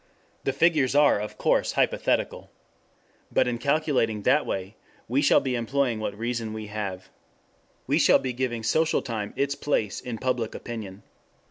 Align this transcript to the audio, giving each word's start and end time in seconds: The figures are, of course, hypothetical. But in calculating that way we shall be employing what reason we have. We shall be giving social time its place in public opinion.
The 0.45 0.51
figures 0.51 0.95
are, 0.95 1.19
of 1.19 1.37
course, 1.37 1.73
hypothetical. 1.73 2.49
But 3.31 3.47
in 3.47 3.59
calculating 3.59 4.23
that 4.23 4.47
way 4.47 4.73
we 5.07 5.21
shall 5.21 5.39
be 5.41 5.53
employing 5.53 5.99
what 5.99 6.17
reason 6.17 6.53
we 6.53 6.65
have. 6.73 7.09
We 7.85 7.99
shall 7.99 8.17
be 8.17 8.33
giving 8.33 8.63
social 8.63 9.03
time 9.03 9.31
its 9.35 9.53
place 9.53 10.01
in 10.01 10.17
public 10.17 10.55
opinion. 10.55 11.03